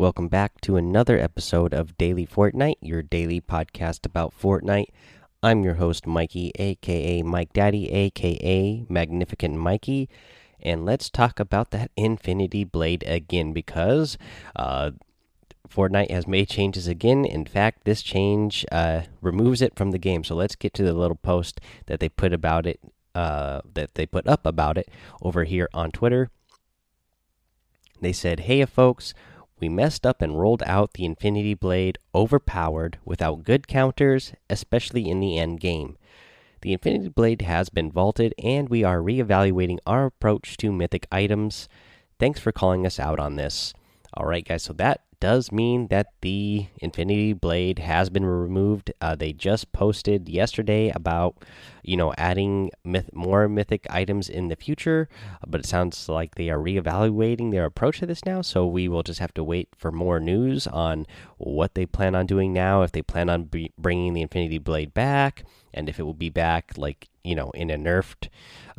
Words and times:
Welcome 0.00 0.28
back 0.28 0.62
to 0.62 0.76
another 0.76 1.18
episode 1.18 1.74
of 1.74 1.98
Daily 1.98 2.26
Fortnite, 2.26 2.76
your 2.80 3.02
daily 3.02 3.38
podcast 3.38 4.06
about 4.06 4.32
Fortnite. 4.32 4.86
I'm 5.42 5.62
your 5.62 5.74
host, 5.74 6.06
Mikey, 6.06 6.52
aka 6.54 7.20
Mike 7.20 7.52
Daddy, 7.52 7.90
aka 7.92 8.86
Magnificent 8.88 9.56
Mikey, 9.56 10.08
and 10.58 10.86
let's 10.86 11.10
talk 11.10 11.38
about 11.38 11.70
that 11.72 11.90
Infinity 11.98 12.64
Blade 12.64 13.04
again 13.06 13.52
because 13.52 14.16
uh, 14.56 14.92
Fortnite 15.68 16.10
has 16.10 16.26
made 16.26 16.48
changes 16.48 16.88
again. 16.88 17.26
In 17.26 17.44
fact, 17.44 17.84
this 17.84 18.00
change 18.00 18.64
uh, 18.72 19.02
removes 19.20 19.60
it 19.60 19.76
from 19.76 19.90
the 19.90 19.98
game. 19.98 20.24
So 20.24 20.34
let's 20.34 20.56
get 20.56 20.72
to 20.74 20.82
the 20.82 20.94
little 20.94 21.18
post 21.18 21.60
that 21.88 22.00
they 22.00 22.08
put 22.08 22.32
about 22.32 22.64
it, 22.64 22.80
uh, 23.14 23.60
that 23.74 23.96
they 23.96 24.06
put 24.06 24.26
up 24.26 24.46
about 24.46 24.78
it 24.78 24.88
over 25.20 25.44
here 25.44 25.68
on 25.74 25.90
Twitter. 25.90 26.30
They 28.00 28.14
said, 28.14 28.40
Hey, 28.40 28.64
folks, 28.64 29.12
we 29.60 29.68
messed 29.68 30.06
up 30.06 30.22
and 30.22 30.40
rolled 30.40 30.62
out 30.64 30.94
the 30.94 31.04
Infinity 31.04 31.54
Blade 31.54 31.98
overpowered 32.14 32.98
without 33.04 33.44
good 33.44 33.68
counters, 33.68 34.32
especially 34.48 35.08
in 35.08 35.20
the 35.20 35.38
end 35.38 35.60
game. 35.60 35.96
The 36.62 36.72
Infinity 36.72 37.08
Blade 37.08 37.42
has 37.42 37.68
been 37.68 37.90
vaulted, 37.90 38.34
and 38.42 38.68
we 38.68 38.84
are 38.84 38.98
reevaluating 38.98 39.78
our 39.86 40.06
approach 40.06 40.56
to 40.58 40.72
mythic 40.72 41.06
items. 41.10 41.68
Thanks 42.18 42.40
for 42.40 42.52
calling 42.52 42.84
us 42.84 42.98
out 42.98 43.18
on 43.18 43.36
this. 43.36 43.72
Alright, 44.16 44.46
guys, 44.46 44.62
so 44.64 44.72
that 44.74 45.02
does 45.20 45.52
mean 45.52 45.88
that 45.88 46.08
the 46.22 46.66
Infinity 46.78 47.32
Blade 47.32 47.78
has 47.78 48.10
been 48.10 48.24
removed. 48.24 48.92
Uh, 49.00 49.14
they 49.14 49.32
just 49.32 49.72
posted 49.72 50.28
yesterday 50.28 50.90
about, 50.90 51.36
you 51.82 51.96
know, 51.96 52.12
adding 52.16 52.70
myth 52.84 53.10
more 53.12 53.48
mythic 53.48 53.86
items 53.90 54.28
in 54.28 54.48
the 54.48 54.56
future, 54.56 55.08
but 55.46 55.60
it 55.60 55.66
sounds 55.66 56.08
like 56.08 56.34
they 56.34 56.50
are 56.50 56.58
reevaluating 56.58 57.50
their 57.50 57.64
approach 57.64 58.00
to 58.00 58.06
this 58.06 58.24
now. 58.24 58.42
So 58.42 58.66
we 58.66 58.88
will 58.88 59.02
just 59.02 59.20
have 59.20 59.34
to 59.34 59.44
wait 59.44 59.68
for 59.76 59.92
more 59.92 60.20
news 60.20 60.66
on 60.66 61.06
what 61.38 61.74
they 61.74 61.86
plan 61.86 62.14
on 62.14 62.26
doing 62.26 62.52
now. 62.52 62.82
If 62.82 62.92
they 62.92 63.02
plan 63.02 63.28
on 63.28 63.50
bringing 63.78 64.14
the 64.14 64.22
Infinity 64.22 64.58
Blade 64.58 64.94
back, 64.94 65.44
and 65.72 65.88
if 65.88 66.00
it 66.00 66.02
will 66.02 66.14
be 66.14 66.30
back 66.30 66.72
like 66.76 67.08
you 67.22 67.34
know 67.34 67.50
in 67.50 67.70
a 67.70 67.76
nerfed 67.76 68.28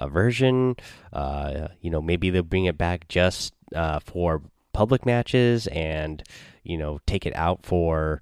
uh, 0.02 0.08
version. 0.08 0.76
Uh, 1.14 1.70
you 1.80 1.90
know, 1.90 2.02
maybe 2.02 2.30
they'll 2.30 2.44
bring 2.44 2.66
it 2.66 2.78
back 2.78 3.08
just 3.08 3.54
uh, 3.76 4.00
for 4.00 4.42
public 4.74 5.06
matches 5.06 5.68
and 5.68 6.24
you 6.64 6.78
know 6.78 7.00
take 7.06 7.26
it 7.26 7.36
out 7.36 7.66
for 7.66 8.22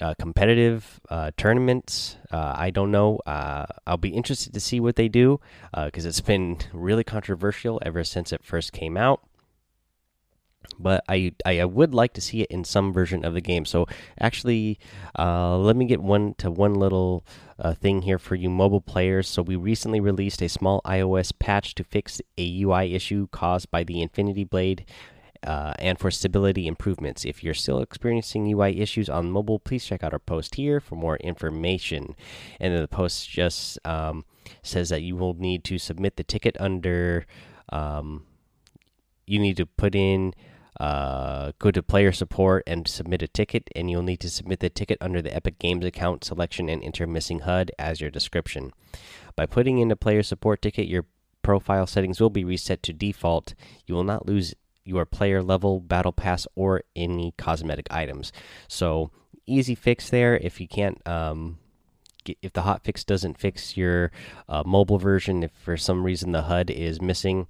uh, 0.00 0.14
competitive 0.18 1.00
uh, 1.10 1.30
tournaments. 1.36 2.16
Uh, 2.30 2.54
I 2.56 2.70
don't 2.70 2.90
know. 2.90 3.18
Uh, 3.26 3.66
I'll 3.86 3.98
be 3.98 4.10
interested 4.10 4.54
to 4.54 4.60
see 4.60 4.80
what 4.80 4.96
they 4.96 5.08
do 5.08 5.38
because 5.84 6.06
uh, 6.06 6.08
it's 6.08 6.20
been 6.20 6.58
really 6.72 7.04
controversial 7.04 7.80
ever 7.84 8.02
since 8.04 8.32
it 8.32 8.42
first 8.42 8.72
came 8.72 8.96
out. 8.96 9.20
But 10.78 11.04
I 11.08 11.32
I 11.44 11.64
would 11.64 11.92
like 11.92 12.14
to 12.14 12.20
see 12.20 12.40
it 12.40 12.50
in 12.50 12.64
some 12.64 12.92
version 12.92 13.24
of 13.24 13.34
the 13.34 13.40
game. 13.40 13.64
So 13.64 13.86
actually, 14.18 14.78
uh, 15.18 15.58
let 15.58 15.76
me 15.76 15.84
get 15.84 16.00
one 16.00 16.34
to 16.38 16.50
one 16.50 16.74
little 16.74 17.24
thing 17.74 18.02
here 18.02 18.18
for 18.18 18.34
you 18.34 18.48
mobile 18.48 18.80
players. 18.80 19.28
So 19.28 19.42
we 19.42 19.56
recently 19.56 20.00
released 20.00 20.40
a 20.40 20.48
small 20.48 20.80
iOS 20.84 21.32
patch 21.38 21.74
to 21.74 21.84
fix 21.84 22.20
a 22.38 22.62
UI 22.62 22.94
issue 22.94 23.26
caused 23.30 23.70
by 23.70 23.84
the 23.84 24.00
Infinity 24.00 24.44
Blade 24.44 24.84
uh, 25.44 25.74
and 25.78 25.98
for 25.98 26.10
stability 26.10 26.66
improvements. 26.66 27.24
If 27.24 27.42
you're 27.42 27.54
still 27.54 27.80
experiencing 27.80 28.46
UI 28.52 28.80
issues 28.80 29.08
on 29.08 29.30
mobile, 29.30 29.58
please 29.58 29.84
check 29.84 30.02
out 30.02 30.12
our 30.12 30.18
post 30.18 30.54
here 30.54 30.80
for 30.80 30.96
more 30.96 31.16
information. 31.16 32.14
And 32.60 32.74
then 32.74 32.82
the 32.82 32.88
post 32.88 33.28
just 33.28 33.78
um, 33.84 34.24
says 34.62 34.88
that 34.90 35.02
you 35.02 35.16
will 35.16 35.34
need 35.34 35.64
to 35.64 35.78
submit 35.78 36.16
the 36.16 36.24
ticket 36.24 36.56
under. 36.60 37.26
Um, 37.70 38.24
you 39.26 39.38
need 39.38 39.56
to 39.56 39.66
put 39.66 39.94
in. 39.94 40.34
Uh, 40.80 41.52
go 41.58 41.70
to 41.70 41.82
player 41.82 42.10
support 42.12 42.64
and 42.66 42.88
submit 42.88 43.20
a 43.22 43.28
ticket, 43.28 43.68
and 43.76 43.90
you'll 43.90 44.02
need 44.02 44.18
to 44.18 44.30
submit 44.30 44.60
the 44.60 44.70
ticket 44.70 44.96
under 45.02 45.20
the 45.20 45.32
Epic 45.32 45.58
Games 45.58 45.84
account 45.84 46.24
selection 46.24 46.68
and 46.70 46.82
enter 46.82 47.06
missing 47.06 47.40
HUD 47.40 47.70
as 47.78 48.00
your 48.00 48.10
description. 48.10 48.72
By 49.36 49.44
putting 49.46 49.78
in 49.78 49.90
a 49.90 49.96
player 49.96 50.22
support 50.22 50.62
ticket, 50.62 50.88
your 50.88 51.04
profile 51.42 51.86
settings 51.86 52.20
will 52.20 52.30
be 52.30 52.44
reset 52.44 52.82
to 52.84 52.92
default. 52.92 53.54
You 53.86 53.94
will 53.94 54.04
not 54.04 54.26
lose 54.26 54.54
your 54.84 55.04
player 55.04 55.42
level, 55.42 55.80
battle 55.80 56.12
pass, 56.12 56.46
or 56.54 56.82
any 56.96 57.34
cosmetic 57.36 57.86
items. 57.90 58.32
So 58.68 59.10
easy 59.46 59.74
fix 59.74 60.10
there. 60.10 60.36
If 60.36 60.60
you 60.60 60.68
can't, 60.68 61.06
um, 61.06 61.58
get, 62.24 62.38
if 62.42 62.52
the 62.52 62.62
hot 62.62 62.84
fix 62.84 63.04
doesn't 63.04 63.38
fix 63.38 63.76
your 63.76 64.10
uh, 64.48 64.62
mobile 64.66 64.98
version, 64.98 65.42
if 65.42 65.52
for 65.52 65.76
some 65.76 66.04
reason 66.04 66.32
the 66.32 66.42
HUD 66.42 66.70
is 66.70 67.00
missing. 67.00 67.46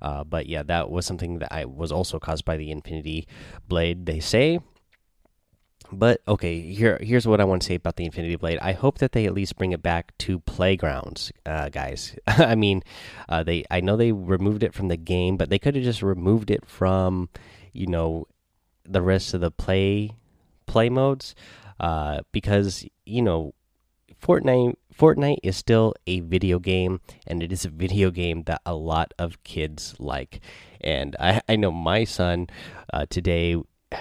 Uh, 0.00 0.24
but 0.24 0.46
yeah, 0.46 0.62
that 0.62 0.90
was 0.90 1.06
something 1.06 1.38
that 1.38 1.52
I 1.52 1.64
was 1.64 1.90
also 1.90 2.18
caused 2.18 2.44
by 2.44 2.56
the 2.56 2.70
Infinity 2.70 3.26
Blade. 3.66 4.06
They 4.06 4.20
say 4.20 4.60
but 5.92 6.20
okay, 6.28 6.60
here 6.60 6.98
here's 7.00 7.26
what 7.26 7.40
I 7.40 7.44
want 7.44 7.62
to 7.62 7.68
say 7.68 7.74
about 7.76 7.96
the 7.96 8.04
Infinity 8.04 8.36
Blade. 8.36 8.58
I 8.60 8.72
hope 8.72 8.98
that 8.98 9.12
they 9.12 9.26
at 9.26 9.34
least 9.34 9.56
bring 9.56 9.72
it 9.72 9.82
back 9.82 10.16
to 10.18 10.40
playgrounds, 10.40 11.32
uh, 11.46 11.68
guys. 11.70 12.16
I 12.26 12.54
mean, 12.54 12.82
uh, 13.28 13.42
they 13.42 13.64
I 13.70 13.80
know 13.80 13.96
they 13.96 14.12
removed 14.12 14.62
it 14.62 14.74
from 14.74 14.88
the 14.88 14.96
game, 14.96 15.36
but 15.36 15.48
they 15.48 15.58
could 15.58 15.74
have 15.74 15.84
just 15.84 16.02
removed 16.02 16.50
it 16.50 16.66
from, 16.66 17.30
you 17.72 17.86
know, 17.86 18.26
the 18.84 19.02
rest 19.02 19.34
of 19.34 19.40
the 19.40 19.50
play 19.50 20.16
play 20.66 20.90
modes, 20.90 21.34
uh, 21.80 22.20
because 22.32 22.84
you 23.06 23.22
know, 23.22 23.54
Fortnite 24.20 24.74
Fortnite 24.94 25.38
is 25.42 25.56
still 25.56 25.94
a 26.06 26.20
video 26.20 26.58
game, 26.58 27.00
and 27.26 27.42
it 27.42 27.50
is 27.50 27.64
a 27.64 27.70
video 27.84 28.10
game 28.10 28.42
that 28.42 28.60
a 28.66 28.74
lot 28.74 29.14
of 29.18 29.42
kids 29.42 29.94
like. 29.98 30.40
And 30.82 31.16
I 31.18 31.40
I 31.48 31.56
know 31.56 31.70
my 31.70 32.04
son 32.04 32.48
uh, 32.92 33.06
today 33.08 33.56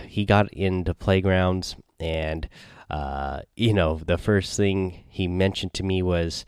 he 0.06 0.26
got 0.26 0.52
into 0.54 0.94
playgrounds 0.94 1.76
and 2.00 2.48
uh, 2.90 3.42
you 3.56 3.74
know 3.74 4.00
the 4.06 4.18
first 4.18 4.56
thing 4.56 5.04
he 5.08 5.28
mentioned 5.28 5.74
to 5.74 5.84
me 5.84 6.02
was 6.02 6.46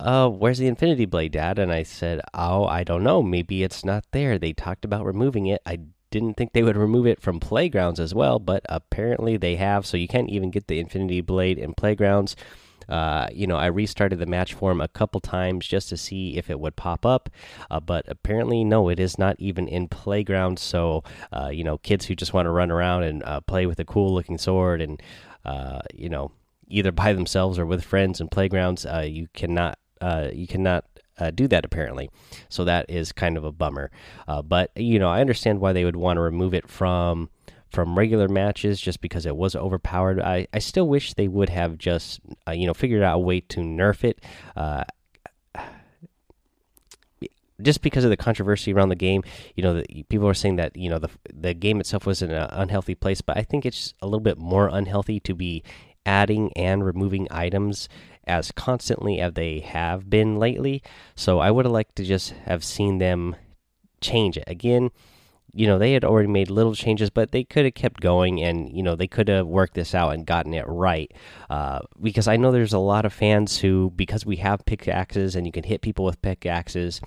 uh, 0.00 0.28
where's 0.28 0.58
the 0.58 0.66
infinity 0.66 1.04
blade 1.04 1.32
dad? 1.32 1.58
And 1.58 1.72
i 1.72 1.82
said 1.82 2.20
oh 2.34 2.64
i 2.66 2.84
don't 2.84 3.04
know. 3.04 3.22
Maybe 3.22 3.62
it's 3.62 3.84
not 3.84 4.04
there. 4.12 4.38
They 4.38 4.52
talked 4.52 4.84
about 4.84 5.04
removing 5.04 5.46
it. 5.46 5.62
I 5.66 5.80
didn't 6.10 6.36
think 6.36 6.52
they 6.52 6.62
would 6.62 6.76
remove 6.76 7.06
it 7.06 7.22
from 7.22 7.40
playgrounds 7.40 7.98
as 7.98 8.14
well 8.14 8.38
but 8.38 8.62
apparently 8.68 9.38
they 9.38 9.56
have 9.56 9.86
so 9.86 9.96
you 9.96 10.06
can't 10.06 10.28
even 10.28 10.50
get 10.50 10.66
the 10.68 10.78
infinity 10.78 11.22
blade 11.22 11.58
in 11.58 11.72
playgrounds 11.72 12.36
uh, 12.88 13.28
you 13.32 13.46
know, 13.46 13.56
I 13.56 13.66
restarted 13.66 14.18
the 14.18 14.26
match 14.26 14.54
form 14.54 14.80
a 14.80 14.88
couple 14.88 15.20
times 15.20 15.66
just 15.66 15.88
to 15.90 15.96
see 15.96 16.36
if 16.36 16.50
it 16.50 16.60
would 16.60 16.76
pop 16.76 17.06
up, 17.06 17.28
uh, 17.70 17.80
but 17.80 18.04
apparently, 18.08 18.64
no, 18.64 18.88
it 18.88 18.98
is 18.98 19.18
not 19.18 19.36
even 19.38 19.68
in 19.68 19.88
playground. 19.88 20.58
So, 20.58 21.02
uh, 21.32 21.50
you 21.52 21.64
know, 21.64 21.78
kids 21.78 22.06
who 22.06 22.14
just 22.14 22.32
want 22.32 22.46
to 22.46 22.50
run 22.50 22.70
around 22.70 23.04
and 23.04 23.22
uh, 23.24 23.40
play 23.40 23.66
with 23.66 23.78
a 23.78 23.84
cool 23.84 24.14
looking 24.14 24.38
sword 24.38 24.80
and, 24.80 25.02
uh, 25.44 25.80
you 25.94 26.08
know, 26.08 26.32
either 26.68 26.92
by 26.92 27.12
themselves 27.12 27.58
or 27.58 27.66
with 27.66 27.84
friends 27.84 28.20
in 28.20 28.28
playgrounds, 28.28 28.86
uh, 28.86 29.04
you 29.06 29.28
cannot, 29.34 29.78
you 30.32 30.46
cannot. 30.46 30.84
do 31.34 31.46
that 31.46 31.64
apparently, 31.64 32.10
so 32.48 32.64
that 32.64 32.84
is 32.90 33.12
kind 33.12 33.36
of 33.36 33.44
a 33.44 33.52
bummer. 33.52 33.92
but 34.44 34.72
you 34.74 34.98
know, 34.98 35.08
I 35.08 35.20
understand 35.20 35.60
why 35.60 35.72
they 35.72 35.84
would 35.84 35.94
want 35.94 36.16
to 36.16 36.20
remove 36.20 36.52
it 36.52 36.68
from 36.68 37.30
from 37.72 37.98
regular 37.98 38.28
matches 38.28 38.80
just 38.80 39.00
because 39.00 39.24
it 39.24 39.36
was 39.36 39.56
overpowered. 39.56 40.20
I, 40.20 40.46
I 40.52 40.58
still 40.58 40.86
wish 40.86 41.14
they 41.14 41.28
would 41.28 41.48
have 41.48 41.78
just 41.78 42.20
uh, 42.46 42.52
you 42.52 42.66
know 42.66 42.74
figured 42.74 43.02
out 43.02 43.16
a 43.16 43.18
way 43.18 43.40
to 43.40 43.60
nerf 43.60 44.04
it. 44.04 44.20
Uh, 44.54 44.84
just 47.60 47.80
because 47.80 48.04
of 48.04 48.10
the 48.10 48.16
controversy 48.16 48.72
around 48.72 48.88
the 48.88 48.96
game, 48.96 49.22
you 49.54 49.62
know, 49.62 49.74
the, 49.74 50.04
people 50.08 50.28
are 50.28 50.34
saying 50.34 50.56
that 50.56 50.76
you 50.76 50.90
know 50.90 50.98
the 50.98 51.10
the 51.32 51.54
game 51.54 51.80
itself 51.80 52.06
was 52.06 52.20
in 52.20 52.30
an 52.30 52.48
unhealthy 52.50 52.94
place, 52.94 53.20
but 53.20 53.36
I 53.36 53.42
think 53.42 53.64
it's 53.64 53.94
a 54.02 54.06
little 54.06 54.20
bit 54.20 54.38
more 54.38 54.68
unhealthy 54.68 55.20
to 55.20 55.34
be 55.34 55.62
adding 56.04 56.52
and 56.54 56.84
removing 56.84 57.28
items 57.30 57.88
as 58.26 58.52
constantly 58.52 59.20
as 59.20 59.32
they 59.32 59.60
have 59.60 60.10
been 60.10 60.36
lately. 60.36 60.82
So 61.14 61.38
I 61.38 61.50
would 61.50 61.64
have 61.64 61.72
liked 61.72 61.96
to 61.96 62.04
just 62.04 62.30
have 62.44 62.64
seen 62.64 62.98
them 62.98 63.36
change 64.00 64.36
it 64.36 64.44
again 64.46 64.90
you 65.54 65.66
know 65.66 65.78
they 65.78 65.92
had 65.92 66.04
already 66.04 66.28
made 66.28 66.50
little 66.50 66.74
changes 66.74 67.10
but 67.10 67.30
they 67.30 67.44
could 67.44 67.64
have 67.64 67.74
kept 67.74 68.00
going 68.00 68.42
and 68.42 68.74
you 68.74 68.82
know 68.82 68.96
they 68.96 69.06
could 69.06 69.28
have 69.28 69.46
worked 69.46 69.74
this 69.74 69.94
out 69.94 70.10
and 70.10 70.26
gotten 70.26 70.54
it 70.54 70.64
right. 70.66 71.12
Uh, 71.50 71.80
because 72.00 72.26
i 72.28 72.36
know 72.36 72.50
there's 72.50 72.72
a 72.72 72.78
lot 72.78 73.04
of 73.04 73.12
fans 73.12 73.58
who 73.58 73.92
because 73.94 74.24
we 74.24 74.36
have 74.36 74.64
pickaxes 74.64 75.36
and 75.36 75.46
you 75.46 75.52
can 75.52 75.64
hit 75.64 75.82
people 75.82 76.04
with 76.04 76.22
pickaxes 76.22 77.00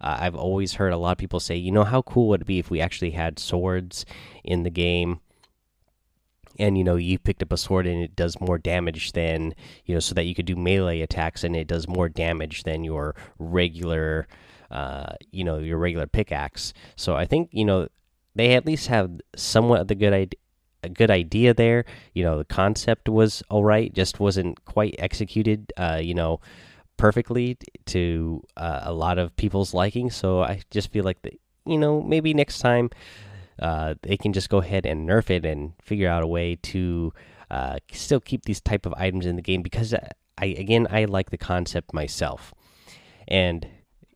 uh, 0.00 0.16
i've 0.20 0.34
always 0.34 0.74
heard 0.74 0.92
a 0.92 0.96
lot 0.96 1.12
of 1.12 1.18
people 1.18 1.40
say 1.40 1.54
you 1.54 1.70
know 1.70 1.84
how 1.84 2.00
cool 2.02 2.28
would 2.28 2.42
it 2.42 2.46
be 2.46 2.58
if 2.58 2.70
we 2.70 2.80
actually 2.80 3.10
had 3.10 3.38
swords 3.38 4.04
in 4.44 4.62
the 4.62 4.70
game? 4.70 5.20
And 6.58 6.76
you 6.76 6.84
know 6.84 6.96
you 6.96 7.18
picked 7.18 7.42
up 7.42 7.52
a 7.52 7.56
sword 7.56 7.86
and 7.86 8.02
it 8.02 8.14
does 8.14 8.38
more 8.38 8.58
damage 8.58 9.12
than 9.12 9.54
you 9.86 9.94
know 9.94 10.00
so 10.00 10.14
that 10.14 10.24
you 10.24 10.34
could 10.34 10.44
do 10.44 10.54
melee 10.54 11.00
attacks 11.00 11.44
and 11.44 11.56
it 11.56 11.66
does 11.66 11.88
more 11.88 12.10
damage 12.10 12.64
than 12.64 12.84
your 12.84 13.14
regular 13.38 14.28
uh, 14.72 15.14
you 15.30 15.44
know 15.44 15.58
your 15.58 15.78
regular 15.78 16.06
pickaxe. 16.06 16.72
So 16.96 17.14
I 17.14 17.26
think 17.26 17.50
you 17.52 17.64
know 17.64 17.88
they 18.34 18.54
at 18.54 18.66
least 18.66 18.88
have 18.88 19.10
somewhat 19.36 19.82
of 19.82 19.88
the 19.88 19.94
good 19.94 20.12
idea. 20.12 20.38
A 20.84 20.88
good 20.88 21.12
idea 21.12 21.54
there, 21.54 21.84
you 22.12 22.24
know. 22.24 22.38
The 22.38 22.44
concept 22.44 23.08
was 23.08 23.40
all 23.48 23.62
right, 23.62 23.94
just 23.94 24.18
wasn't 24.18 24.64
quite 24.64 24.96
executed, 24.98 25.72
uh, 25.76 26.00
you 26.02 26.12
know, 26.12 26.40
perfectly 26.96 27.56
to 27.86 28.42
uh, 28.56 28.80
a 28.82 28.92
lot 28.92 29.16
of 29.16 29.36
people's 29.36 29.74
liking. 29.74 30.10
So 30.10 30.42
I 30.42 30.60
just 30.72 30.90
feel 30.90 31.04
like 31.04 31.22
that, 31.22 31.38
you 31.64 31.78
know, 31.78 32.02
maybe 32.02 32.34
next 32.34 32.58
time 32.58 32.90
uh, 33.60 33.94
they 34.02 34.16
can 34.16 34.32
just 34.32 34.48
go 34.48 34.58
ahead 34.58 34.84
and 34.84 35.08
nerf 35.08 35.30
it 35.30 35.44
and 35.44 35.72
figure 35.80 36.08
out 36.08 36.24
a 36.24 36.26
way 36.26 36.56
to 36.56 37.12
uh, 37.50 37.78
still 37.92 38.20
keep 38.20 38.44
these 38.44 38.60
type 38.60 38.86
of 38.86 38.94
items 38.94 39.26
in 39.26 39.36
the 39.36 39.42
game 39.42 39.62
because 39.62 39.94
I 40.38 40.46
again 40.46 40.86
I 40.90 41.04
like 41.04 41.30
the 41.30 41.38
concept 41.38 41.92
myself, 41.92 42.52
and 43.28 43.66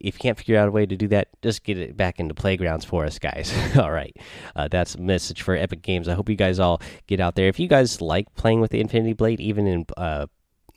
if 0.01 0.15
you 0.15 0.19
can't 0.19 0.39
figure 0.39 0.59
out 0.59 0.69
a 0.69 0.71
way 0.71 0.87
to 0.87 0.97
do 0.97 1.09
that, 1.09 1.29
just 1.43 1.65
get 1.65 1.79
it 1.79 1.97
back 1.97 2.21
into 2.21 2.35
playgrounds 2.35 2.85
for 2.85 3.05
us, 3.05 3.19
guys. 3.19 3.53
all 3.79 3.91
right, 3.91 4.17
uh, 4.55 4.69
that's 4.69 4.95
a 4.95 5.01
message 5.01 5.43
for 5.43 5.57
Epic 5.57 5.83
Games. 5.83 6.09
I 6.09 6.15
hope 6.15 6.29
you 6.29 6.37
guys 6.37 6.59
all 6.59 6.81
get 7.07 7.21
out 7.21 7.35
there. 7.35 7.49
If 7.49 7.59
you 7.59 7.69
guys 7.69 8.01
like 8.01 8.35
playing 8.35 8.61
with 8.61 8.71
the 8.71 8.81
Infinity 8.81 9.15
Blade, 9.15 9.41
even 9.41 9.67
in 9.67 9.87
uh, 9.97 10.27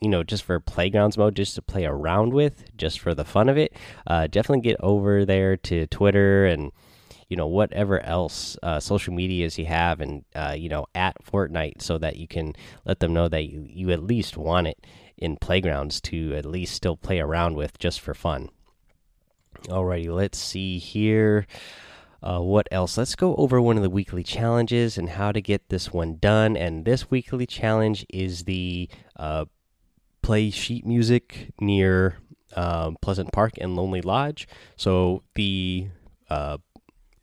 you 0.01 0.09
know 0.09 0.23
just 0.23 0.43
for 0.43 0.59
playgrounds 0.59 1.17
mode, 1.17 1.35
just 1.35 1.55
to 1.55 1.61
play 1.61 1.85
around 1.85 2.33
with, 2.33 2.75
just 2.77 2.99
for 2.99 3.13
the 3.13 3.25
fun 3.25 3.49
of 3.49 3.57
it, 3.57 3.73
uh, 4.07 4.27
definitely 4.27 4.61
get 4.61 4.77
over 4.79 5.25
there 5.25 5.57
to 5.57 5.87
Twitter 5.87 6.45
and 6.45 6.71
you 7.27 7.37
know 7.37 7.47
whatever 7.47 7.99
else 8.01 8.57
uh, 8.63 8.79
social 8.79 9.13
medias 9.13 9.57
you 9.57 9.65
have 9.65 10.01
and 10.01 10.25
uh, 10.35 10.55
you 10.57 10.69
know 10.69 10.85
at 10.95 11.15
Fortnite 11.23 11.81
so 11.81 11.97
that 11.97 12.15
you 12.15 12.27
can 12.27 12.53
let 12.85 12.99
them 12.99 13.13
know 13.13 13.27
that 13.27 13.43
you, 13.43 13.65
you 13.67 13.91
at 13.91 14.03
least 14.03 14.37
want 14.37 14.67
it 14.67 14.85
in 15.17 15.35
playgrounds 15.35 15.99
to 15.99 16.33
at 16.35 16.45
least 16.45 16.73
still 16.73 16.95
play 16.95 17.19
around 17.19 17.55
with 17.55 17.77
just 17.77 17.99
for 17.99 18.13
fun. 18.13 18.49
Alrighty, 19.67 20.13
let's 20.13 20.37
see 20.37 20.77
here. 20.77 21.45
Uh, 22.21 22.39
what 22.39 22.67
else? 22.71 22.97
Let's 22.97 23.15
go 23.15 23.35
over 23.35 23.61
one 23.61 23.77
of 23.77 23.83
the 23.83 23.89
weekly 23.89 24.23
challenges 24.23 24.97
and 24.97 25.09
how 25.09 25.31
to 25.31 25.41
get 25.41 25.69
this 25.69 25.93
one 25.93 26.17
done. 26.17 26.57
And 26.57 26.83
this 26.83 27.09
weekly 27.09 27.45
challenge 27.45 28.05
is 28.09 28.43
the 28.43 28.89
uh, 29.15 29.45
play 30.21 30.49
sheet 30.49 30.85
music 30.85 31.51
near 31.61 32.17
um, 32.55 32.97
Pleasant 33.01 33.31
Park 33.31 33.53
and 33.59 33.75
Lonely 33.75 34.01
Lodge. 34.01 34.47
So 34.75 35.23
the 35.35 35.87
uh, 36.29 36.57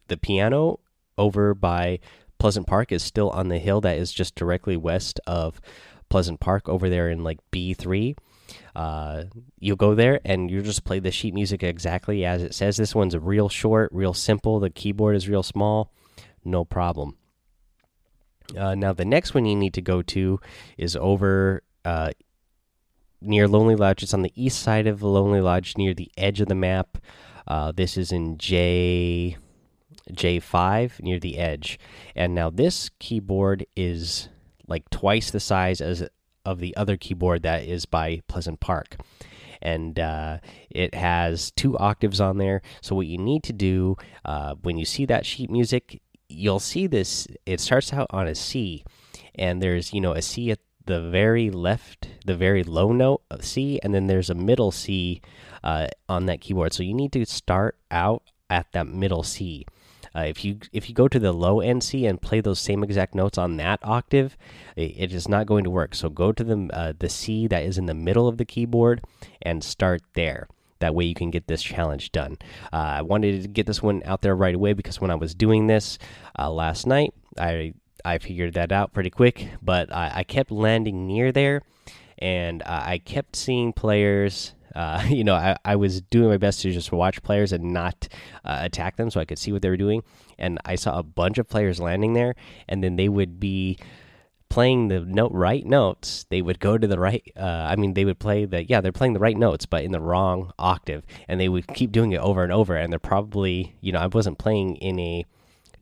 the 0.09 0.17
piano 0.17 0.81
over 1.19 1.55
by 1.55 1.99
Pleasant 2.39 2.67
Park 2.67 2.93
is 2.93 3.03
still 3.03 3.31
on 3.31 3.49
the 3.49 3.59
hill 3.59 3.81
that 3.83 3.99
is 3.99 4.13
just 4.13 4.35
directly 4.35 4.77
west 4.77 5.21
of 5.27 5.61
Pleasant 6.09 6.41
Park 6.41 6.69
over 6.69 6.89
there 6.89 7.09
in 7.09 7.25
like 7.25 7.39
B3. 7.51 8.17
Uh, 8.75 9.25
you'll 9.59 9.77
go 9.77 9.95
there 9.95 10.21
and 10.25 10.51
you'll 10.51 10.65
just 10.65 10.85
play 10.85 10.99
the 10.99 11.11
sheet 11.11 11.35
music 11.35 11.63
exactly 11.63 12.25
as 12.25 12.43
it 12.43 12.55
says. 12.55 12.77
This 12.77 12.95
one's 12.95 13.17
real 13.17 13.49
short, 13.49 13.91
real 13.93 14.15
simple. 14.15 14.61
The 14.61 14.71
keyboard 14.71 15.17
is 15.17 15.29
real 15.29 15.43
small, 15.43 15.93
no 16.45 16.65
problem. 16.65 17.17
Uh, 18.57 18.75
now, 18.75 18.93
the 18.93 19.05
next 19.05 19.35
one 19.35 19.45
you 19.45 19.57
need 19.57 19.75
to 19.75 19.83
go 19.83 20.03
to 20.03 20.39
is 20.79 20.95
over 20.97 21.63
uh, 21.85 22.13
near 23.21 23.49
Lonely 23.49 23.75
Lodge. 23.75 24.03
It's 24.03 24.15
on 24.15 24.23
the 24.23 24.33
east 24.35 24.61
side 24.61 24.87
of 24.87 25.03
Lonely 25.03 25.41
Lodge, 25.41 25.77
near 25.77 25.95
the 25.95 26.11
edge 26.17 26.41
of 26.41 26.49
the 26.49 26.55
map. 26.55 26.99
Uh, 27.47 27.73
this 27.73 27.97
is 27.97 28.13
in 28.13 28.39
J 28.39 29.37
J5 30.13 31.03
near 31.03 31.19
the 31.19 31.39
edge. 31.39 31.79
And 32.15 32.35
now 32.35 32.51
this 32.51 32.91
keyboard 32.99 33.67
is 33.77 34.29
like 34.69 34.89
twice 34.91 35.31
the 35.31 35.41
size 35.41 35.81
as 35.81 36.09
of 36.47 36.61
the 36.61 36.75
other 36.77 36.97
keyboard 36.97 37.43
that 37.43 37.65
is 37.65 37.85
by 37.85 38.23
Pleasant 38.29 38.61
Park. 38.61 38.97
And 39.61 39.99
uh, 39.99 40.39
it 40.71 40.95
has 40.95 41.51
two 41.51 41.77
octaves 41.79 42.21
on 42.21 42.39
there. 42.39 42.63
So, 42.81 42.95
what 42.95 43.07
you 43.07 43.19
need 43.19 43.43
to 43.45 43.53
do 43.53 43.97
uh, 44.25 44.55
when 44.63 44.79
you 44.79 44.85
see 44.85 45.05
that 45.07 45.27
sheet 45.27 45.51
music, 45.51 46.01
you'll 46.29 46.61
see 46.61 46.87
this. 46.87 47.27
It 47.45 47.61
starts 47.61 47.93
out 47.93 48.07
on 48.11 48.27
a 48.27 48.35
C, 48.35 48.85
and 49.35 49.63
there's, 49.63 49.93
you 49.93 50.01
know, 50.01 50.13
a 50.13 50.23
C 50.23 50.51
at 50.51 50.61
the 50.85 51.11
very 51.11 51.51
left, 51.51 52.09
the 52.25 52.37
very 52.37 52.63
low 52.63 52.93
note 52.93 53.23
of 53.31 53.45
C, 53.45 53.81
and 53.83 53.93
then 53.93 54.07
there's 54.07 54.31
a 54.31 54.35
middle 54.35 54.71
C 54.71 55.21
uh, 55.65 55.89
on 56.09 56.27
that 56.27 56.41
keyboard. 56.41 56.73
So, 56.73 56.83
you 56.83 56.95
need 56.95 57.13
to 57.13 57.25
start 57.25 57.77
out 57.91 58.23
at 58.49 58.71
that 58.73 58.87
middle 58.87 59.23
C. 59.23 59.67
Uh, 60.17 60.23
if 60.23 60.45
you 60.45 60.59
if 60.73 60.89
you 60.89 60.95
go 60.95 61.09
to 61.09 61.19
the 61.19 61.33
low 61.33 61.61
end 61.61 61.85
C 61.85 62.07
and 62.07 62.21
play 62.21 62.41
those 62.41 62.59
same 62.59 62.83
exact 62.83 63.15
notes 63.15 63.37
on 63.37 63.59
that 63.59 63.81
octave, 63.83 64.37
it, 64.75 65.13
is 65.13 65.29
not 65.29 65.47
going 65.47 65.65
to 65.65 65.71
work. 65.71 65.95
So 65.95 66.09
go 66.09 66.33
to 66.33 66.43
the 66.43 66.71
uh, 66.73 66.93
the 66.99 67.11
C 67.11 67.47
that 67.49 67.65
is 67.65 67.77
in 67.77 67.87
the 67.87 67.95
middle 67.95 68.27
of 68.27 68.39
the 68.39 68.47
keyboard 68.47 69.03
and 69.43 69.63
start 69.63 70.03
there. 70.15 70.49
That 70.79 70.95
way 70.95 71.05
you 71.05 71.15
can 71.15 71.31
get 71.31 71.47
this 71.47 71.63
challenge 71.63 72.13
done. 72.13 72.39
Uh, 72.73 72.77
I 72.99 73.03
wanted 73.03 73.43
to 73.43 73.49
get 73.49 73.67
this 73.67 73.83
one 73.83 74.03
out 74.05 74.23
there 74.23 74.37
right 74.37 74.55
away 74.55 74.73
because 74.73 75.01
when 75.01 75.11
I 75.11 75.15
was 75.15 75.35
doing 75.35 75.67
this 75.67 75.99
uh, 76.39 76.51
last 76.51 76.87
night, 76.87 77.13
I 77.39 77.75
I 78.05 78.19
figured 78.19 78.55
that 78.55 78.73
out 78.73 78.95
pretty 78.95 79.11
quick. 79.11 79.49
But 79.61 79.93
I, 79.93 80.13
I 80.17 80.25
kept 80.25 80.51
landing 80.51 81.07
near 81.07 81.31
there, 81.31 81.63
and 82.19 82.63
uh, 82.63 82.83
I 82.87 82.99
kept 82.99 83.37
seeing 83.37 83.75
players 83.75 84.55
uh, 84.77 85.03
you 85.09 85.25
know, 85.25 85.35
I, 85.35 85.57
I 85.65 85.77
was 85.77 86.03
doing 86.03 86.29
my 86.29 86.37
best 86.37 86.61
to 86.61 86.71
just 86.71 86.93
watch 86.93 87.23
players 87.23 87.53
and 87.53 87.73
not 87.73 88.09
uh, 88.45 88.59
attack 88.61 88.97
them 88.97 89.11
so 89.11 89.19
I 89.19 89.25
could 89.25 89.39
see 89.39 89.51
what 89.51 89.63
they 89.63 89.71
were 89.71 89.77
doing. 89.77 90.03
And 90.39 90.59
I 90.65 90.77
saw 90.77 90.99
a 90.99 91.03
bunch 91.03 91.39
of 91.39 91.49
players 91.49 91.81
landing 91.81 92.13
there, 92.13 92.35
and 92.69 92.85
then 92.85 92.97
they 92.97 93.09
would 93.09 93.41
be 93.41 93.79
playing 94.49 94.89
the 94.89 95.01
note 95.01 95.33
right 95.33 95.65
notes. 95.65 96.27
They 96.29 96.43
would 96.43 96.61
go 96.61 96.77
to 96.77 96.87
the 96.87 96.99
right. 96.99 97.23
Uh, 97.37 97.67
I 97.71 97.77
mean, 97.77 97.95
they 97.95 98.05
would 98.05 98.19
play 98.19 98.45
the 98.45 98.65
yeah, 98.65 98.81
they're 98.83 98.93
playing 98.93 99.15
the 99.15 99.21
right 99.21 99.37
notes, 99.37 99.65
but 99.65 99.83
in 99.83 99.93
the 99.93 100.01
wrong 100.01 100.53
octave, 100.59 101.05
and 101.27 101.41
they 101.41 101.49
would 101.49 101.67
keep 101.69 101.91
doing 101.91 102.13
it 102.13 102.21
over 102.21 102.45
and 102.45 102.53
over. 102.53 102.77
And 102.77 102.93
they're 102.93 102.99
probably, 102.99 103.77
you 103.81 103.93
know, 103.93 104.01
I 104.01 104.07
wasn't 104.07 104.39
playing 104.39 104.77
in 104.77 105.01
a 105.01 105.25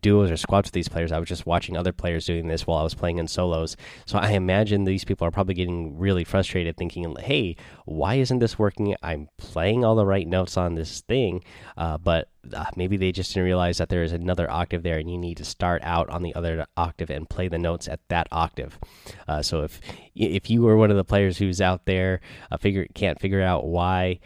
duos 0.04 0.30
or 0.30 0.36
squads 0.36 0.66
with 0.66 0.74
these 0.74 0.88
players. 0.88 1.10
I 1.10 1.18
was 1.18 1.30
just 1.30 1.46
watching 1.46 1.78
other 1.78 1.92
players 1.92 2.26
doing 2.26 2.46
this 2.46 2.66
while 2.66 2.78
I 2.78 2.82
was 2.82 2.94
playing 2.94 3.16
in 3.16 3.26
solos. 3.26 3.74
So 4.04 4.18
I 4.18 4.32
imagine 4.32 4.84
these 4.84 5.02
people 5.02 5.26
are 5.26 5.30
probably 5.30 5.54
getting 5.54 5.98
really 5.98 6.24
frustrated, 6.24 6.76
thinking, 6.76 7.16
"Hey, 7.18 7.56
why 7.86 8.16
isn't 8.16 8.38
this 8.38 8.58
working? 8.58 8.94
I'm 9.02 9.28
playing 9.38 9.82
all 9.82 9.94
the 9.96 10.04
right 10.04 10.28
notes 10.28 10.58
on 10.58 10.74
this 10.74 11.00
thing, 11.00 11.42
uh, 11.78 11.96
but 11.96 12.28
uh, 12.52 12.66
maybe 12.76 12.98
they 12.98 13.12
just 13.12 13.32
didn't 13.32 13.46
realize 13.46 13.78
that 13.78 13.88
there 13.88 14.02
is 14.02 14.12
another 14.12 14.50
octave 14.50 14.82
there, 14.82 14.98
and 14.98 15.10
you 15.10 15.16
need 15.16 15.38
to 15.38 15.44
start 15.44 15.80
out 15.82 16.10
on 16.10 16.22
the 16.22 16.34
other 16.34 16.66
octave 16.76 17.08
and 17.08 17.30
play 17.30 17.48
the 17.48 17.58
notes 17.58 17.88
at 17.88 18.00
that 18.08 18.28
octave. 18.30 18.78
Uh, 19.26 19.40
so 19.40 19.62
if 19.62 19.80
if 20.14 20.50
you 20.50 20.60
were 20.60 20.76
one 20.76 20.90
of 20.90 20.98
the 20.98 21.04
players 21.04 21.38
who's 21.38 21.62
out 21.62 21.86
there, 21.86 22.20
uh, 22.50 22.58
figure 22.58 22.86
can't 22.92 23.18
figure 23.18 23.40
out 23.40 23.66
why, 23.66 24.20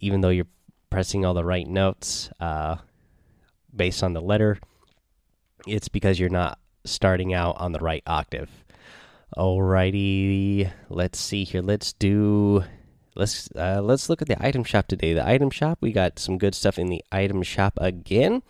even 0.00 0.22
though 0.22 0.30
you're 0.30 0.50
pressing 0.90 1.24
all 1.24 1.34
the 1.34 1.44
right 1.44 1.68
notes 1.68 2.30
uh, 2.40 2.74
based 3.72 4.02
on 4.02 4.12
the 4.12 4.20
letter 4.20 4.58
it's 5.66 5.88
because 5.88 6.18
you're 6.18 6.28
not 6.28 6.58
starting 6.84 7.34
out 7.34 7.56
on 7.58 7.72
the 7.72 7.78
right 7.78 8.02
octave. 8.06 8.50
Alrighty, 9.36 10.70
let's 10.88 11.20
see 11.20 11.44
here. 11.44 11.62
Let's 11.62 11.92
do 11.92 12.64
let's 13.14 13.48
uh, 13.54 13.80
let's 13.82 14.08
look 14.08 14.22
at 14.22 14.28
the 14.28 14.44
item 14.44 14.64
shop 14.64 14.88
today. 14.88 15.12
The 15.12 15.26
item 15.26 15.50
shop, 15.50 15.78
we 15.80 15.92
got 15.92 16.18
some 16.18 16.38
good 16.38 16.54
stuff 16.54 16.78
in 16.78 16.88
the 16.88 17.04
item 17.12 17.42
shop 17.42 17.74
again. 17.76 18.42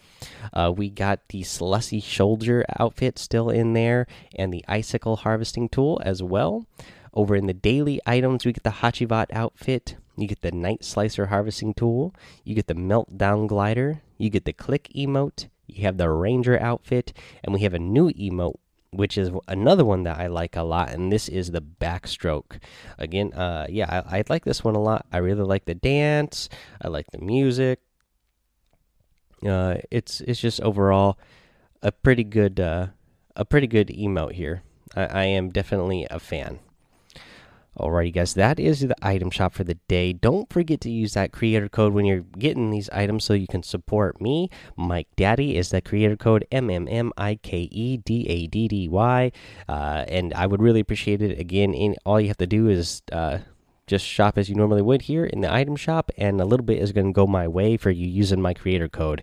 Uh, 0.53 0.73
we 0.75 0.89
got 0.91 1.21
the 1.29 1.43
Slushy 1.43 2.01
Soldier 2.01 2.65
outfit 2.79 3.19
still 3.19 3.51
in 3.51 3.73
there, 3.75 4.07
and 4.35 4.53
the 4.53 4.65
icicle 4.69 5.17
harvesting 5.17 5.69
tool 5.69 6.01
as 6.05 6.23
well. 6.23 6.67
Over 7.13 7.35
in 7.35 7.47
the 7.47 7.55
daily 7.55 8.01
items, 8.07 8.47
we 8.47 8.53
get 8.53 8.63
the 8.63 8.71
Hacivat 8.71 9.27
outfit. 9.33 9.97
You 10.17 10.29
get 10.29 10.43
the 10.43 10.53
Night 10.53 10.85
Slicer 10.85 11.27
harvesting 11.27 11.75
tool. 11.75 12.15
You 12.45 12.55
get 12.55 12.69
the 12.69 12.75
Meltdown 12.75 13.49
glider. 13.49 14.03
You 14.19 14.31
get 14.31 14.45
the 14.45 14.53
click 14.53 14.89
emote 14.95 15.49
you 15.77 15.85
have 15.85 15.97
the 15.97 16.11
Ranger 16.11 16.61
outfit, 16.61 17.13
and 17.43 17.55
we 17.55 17.61
have 17.61 17.75
a 17.75 17.79
new 17.79 18.11
emote, 18.11 18.57
which 18.91 19.17
is 19.17 19.31
another 19.49 19.85
one 19.85 20.03
that 20.05 20.19
I 20.19 20.27
like 20.27 20.57
a 20.57 20.63
lot, 20.63 20.91
and 20.91 21.13
this 21.13 21.29
is 21.29 21.51
the 21.51 21.63
backstroke. 21.63 22.61
Again, 22.99 23.33
uh, 23.33 23.67
yeah, 23.69 24.03
I, 24.07 24.19
I 24.19 24.25
like 24.29 24.45
this 24.45 24.65
one 24.65 24.75
a 24.75 24.83
lot. 24.83 25.07
I 25.13 25.19
really 25.19 25.45
like 25.45 25.65
the 25.65 25.75
dance. 25.75 26.49
I 26.81 26.89
like 26.89 27.07
the 27.13 27.19
music. 27.19 27.81
Uh, 29.47 29.77
it's 29.91 30.21
it's 30.23 30.41
just 30.41 30.61
overall 30.61 31.19
a 31.83 31.91
pretty 31.91 32.25
good 32.25 32.61
uh, 32.61 32.89
a 33.37 33.45
pretty 33.45 33.67
good 33.67 33.89
emote 33.89 34.33
here. 34.33 34.63
I, 34.95 35.07
I 35.07 35.25
am 35.25 35.51
definitely 35.51 36.07
a 36.11 36.19
fan. 36.19 36.59
Alrighty, 37.79 38.13
guys, 38.13 38.35
that 38.35 38.59
is 38.59 38.81
the 38.81 38.97
item 39.01 39.31
shop 39.31 39.55
for 39.55 39.63
the 39.63 39.79
day. 39.87 40.13
Don't 40.13 40.53
forget 40.53 40.81
to 40.81 40.91
use 40.91 41.15
that 41.15 41.31
creator 41.31 41.69
code 41.69 41.93
when 41.93 42.05
you're 42.05 42.21
getting 42.21 42.71
these 42.71 42.91
items 42.91 43.25
so 43.25 43.33
you 43.33 43.47
can 43.47 43.63
support 43.63 44.21
me. 44.21 44.51
Mike 44.77 45.07
Daddy 45.17 45.57
is 45.57 45.71
the 45.71 45.81
creator 45.81 46.17
code 46.17 46.45
M 46.51 46.69
M 46.69 46.89
M 46.91 47.13
I 47.17 47.37
K 47.37 47.69
E 47.71 47.97
D 47.97 48.27
A 48.29 48.49
D 48.49 48.67
D 48.67 48.89
Y, 48.89 49.31
uh, 49.69 50.05
and 50.09 50.35
I 50.35 50.47
would 50.47 50.61
really 50.61 50.81
appreciate 50.81 51.23
it. 51.23 51.39
Again, 51.39 51.73
in, 51.73 51.95
all 52.05 52.21
you 52.21 52.27
have 52.27 52.39
to 52.39 52.47
do 52.47 52.69
is 52.69 53.03
uh, 53.13 53.39
just 53.87 54.05
shop 54.05 54.37
as 54.37 54.49
you 54.49 54.57
normally 54.57 54.83
would 54.83 55.03
here 55.03 55.25
in 55.25 55.41
the 55.41 55.53
item 55.53 55.77
shop, 55.77 56.11
and 56.19 56.41
a 56.41 56.45
little 56.45 56.67
bit 56.67 56.83
is 56.83 56.91
going 56.91 57.07
to 57.07 57.13
go 57.13 57.27
my 57.27 57.47
way 57.47 57.77
for 57.77 57.91
you 57.91 58.07
using 58.07 58.43
my 58.43 58.53
creator 58.53 58.89
code. 58.89 59.23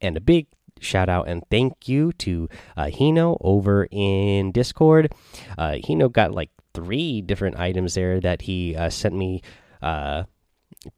And 0.00 0.16
a 0.16 0.20
big 0.20 0.46
shout 0.78 1.08
out 1.08 1.28
and 1.28 1.42
thank 1.50 1.88
you 1.88 2.12
to 2.12 2.48
uh, 2.76 2.84
Hino 2.86 3.36
over 3.40 3.86
in 3.90 4.52
Discord. 4.52 5.12
Uh, 5.58 5.72
Hino 5.72 6.10
got 6.10 6.32
like 6.32 6.50
three 6.74 7.22
different 7.22 7.58
items 7.58 7.94
there 7.94 8.20
that 8.20 8.42
he 8.42 8.76
uh, 8.76 8.90
sent 8.90 9.14
me 9.14 9.42
uh, 9.82 10.24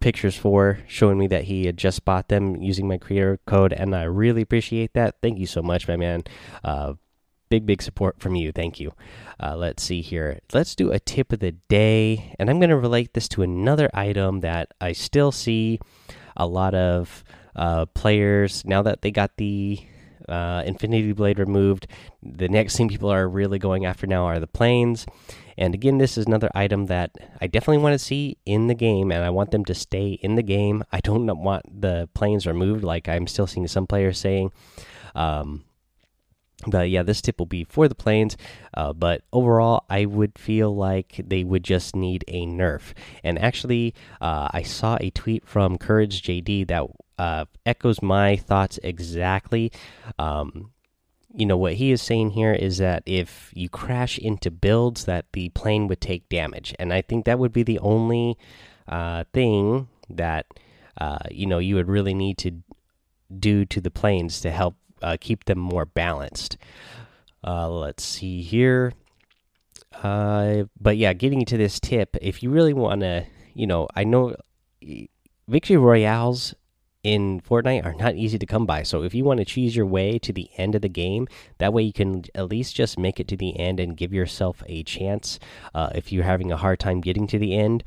pictures 0.01 0.37
for, 0.37 0.79
showing 0.87 1.19
me 1.19 1.27
that 1.29 1.45
he 1.45 1.67
had 1.67 1.77
just 1.77 2.05
bought 2.05 2.29
them 2.29 2.57
using 2.57 2.87
my 2.87 2.99
creator 2.99 3.41
code, 3.47 3.73
and 3.73 3.95
I 3.95 4.05
really 4.05 4.43
appreciate 4.43 4.93
that. 4.95 5.17
Thank 5.23 5.39
you 5.39 5.47
so 5.47 5.63
much, 5.63 5.89
my 5.89 5.97
man. 5.97 6.23
Uh, 6.63 6.95
big, 7.49 7.67
big 7.67 7.83
support 7.83 8.21
from 8.21 8.35
you. 8.35 8.53
Thank 8.53 8.81
you. 8.81 8.93
Uh, 9.39 9.57
let's 9.57 9.83
see 9.83 10.01
here. 10.01 10.39
Let's 10.53 10.75
do 10.75 10.93
a 10.93 11.01
tip 11.01 11.33
of 11.33 11.41
the 11.41 11.53
day, 11.53 12.35
and 12.39 12.49
I'm 12.49 12.61
going 12.61 12.71
to 12.71 12.77
relate 12.77 13.15
this 13.15 13.29
to 13.29 13.43
another 13.43 13.91
item 13.93 14.41
that 14.41 14.73
I 14.81 14.93
still 14.93 15.33
see 15.33 15.81
a 16.37 16.47
lot 16.47 16.75
of 16.75 17.25
uh, 17.55 17.87
players 17.87 18.65
now 18.65 18.83
that 18.83 19.03
they 19.03 19.11
got 19.11 19.37
the 19.37 19.81
uh, 20.29 20.63
Infinity 20.67 21.13
Blade 21.13 21.39
removed. 21.39 21.87
The 22.23 22.49
next 22.49 22.77
thing 22.77 22.89
people 22.89 23.11
are 23.11 23.29
really 23.29 23.59
going 23.59 23.87
after 23.87 24.07
now 24.07 24.25
are 24.25 24.41
the 24.41 24.47
planes. 24.47 25.07
And 25.59 25.75
again, 25.75 25.99
this 25.99 26.17
is 26.17 26.27
another 26.27 26.51
item 26.55 26.87
that 26.87 27.13
I 27.41 27.47
definitely 27.47 27.83
want 27.83 27.95
to 27.95 27.99
see 27.99 28.39
in 28.47 28.69
the 28.69 28.75
game, 28.75 29.13
and 29.13 29.25
I 29.25 29.31
want 29.31 29.51
them 29.51 29.65
to 29.67 29.75
stay 29.75 30.13
in 30.23 30.35
the 30.35 30.43
game. 30.43 30.83
I 30.93 31.01
don't 31.01 31.27
want 31.27 31.81
the 31.81 32.09
planes 32.15 32.47
removed, 32.47 32.85
like 32.85 33.09
I'm 33.09 33.27
still 33.27 33.47
seeing 33.47 33.69
some 33.69 33.87
players 33.87 34.19
saying. 34.19 34.53
Um, 35.15 35.65
but 36.67 36.91
yeah, 36.91 37.03
this 37.03 37.21
tip 37.21 37.39
will 37.39 37.47
be 37.47 37.65
for 37.65 37.89
the 37.89 37.95
planes. 37.95 38.37
Uh, 38.75 38.93
but 38.93 39.23
overall, 39.33 39.85
I 39.91 40.07
would 40.07 40.39
feel 40.39 40.75
like 40.75 41.21
they 41.25 41.45
would 41.45 41.65
just 41.65 41.97
need 41.97 42.25
a 42.29 42.47
nerf. 42.47 42.93
And 43.25 43.39
actually, 43.39 43.95
uh, 44.21 44.49
I 44.53 44.63
saw 44.63 44.97
a 45.01 45.11
tweet 45.11 45.47
from 45.47 45.79
Courage 45.79 46.23
JD 46.23 46.69
that 46.69 46.87
uh, 47.19 47.45
echoes 47.67 48.03
my 48.03 48.37
thoughts 48.37 48.79
exactly. 48.83 49.73
Um, 50.19 50.73
you 51.35 51.47
know 51.47 51.57
what 51.57 51.75
he 51.75 51.93
is 51.93 52.03
saying 52.03 52.31
here 52.31 52.53
is 52.53 52.79
that 52.79 53.03
if 53.07 53.51
you 53.55 53.69
crash 53.69 54.19
into 54.19 54.51
builds, 54.51 55.07
that 55.07 55.27
the 55.33 55.49
plane 55.51 55.89
would 55.89 56.01
take 56.01 56.29
damage, 56.29 56.75
and 56.79 56.93
I 56.93 57.01
think 57.03 57.25
that 57.25 57.39
would 57.39 57.53
be 57.53 57.63
the 57.63 57.79
only 57.79 58.37
uh, 58.87 59.25
thing 59.33 59.89
that 60.11 60.47
uh, 61.01 61.19
you 61.31 61.47
know 61.47 61.59
you 61.59 61.77
would 61.77 61.89
really 61.89 62.15
need 62.15 62.39
to 62.39 62.63
do 63.39 63.65
to 63.65 63.81
the 63.81 63.91
planes 63.91 64.41
to 64.43 64.51
help 64.51 64.77
uh, 65.03 65.17
keep 65.21 65.45
them 65.45 65.59
more 65.59 65.87
balanced. 65.87 66.59
Uh, 67.45 67.69
let's 67.69 68.05
see 68.05 68.43
here. 68.43 68.93
Uh, 70.03 70.65
but 70.81 70.97
yeah, 70.97 71.13
getting 71.13 71.45
to 71.45 71.57
this 71.57 71.81
tip, 71.81 72.17
if 72.21 72.43
you 72.43 72.51
really 72.51 72.73
want 72.73 73.01
to, 73.01 73.27
you 73.55 73.67
know, 73.67 73.89
I 73.95 74.05
know 74.05 74.37
victory 75.49 75.77
royales 75.77 76.55
in 77.03 77.41
Fortnite 77.41 77.85
are 77.85 77.95
not 77.95 78.15
easy 78.15 78.39
to 78.39 78.47
come 78.47 78.65
by. 78.65 78.83
So 78.83 79.03
if 79.03 79.15
you 79.15 79.25
want 79.25 79.39
to 79.39 79.45
choose 79.45 79.75
your 79.75 79.87
way 79.87 80.19
to 80.21 80.33
the 80.33 80.49
end 80.57 80.75
of 80.75 80.83
the 80.83 80.89
game, 80.89 81.27
that 81.59 81.73
way 81.73 81.83
you 81.83 81.93
can 81.93 82.25
at 82.35 82.49
least 82.49 82.77
just 82.77 82.99
make 82.99 83.19
it 83.19 83.27
to 83.29 83.37
the 83.37 83.59
end 83.59 83.81
and 83.81 83.97
give 83.97 84.13
yourself 84.13 84.63
a 84.67 84.83
chance. 84.85 85.39
Uh, 85.75 85.91
if 85.95 86.13
you're 86.13 86.25
having 86.25 86.53
a 86.53 86.57
hard 86.57 86.79
time 86.79 87.01
getting 87.01 87.27
to 87.27 87.39
the 87.39 87.57
end, 87.57 87.83